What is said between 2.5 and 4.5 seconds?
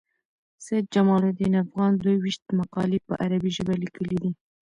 مقالي په عربي ژبه لیکلي دي.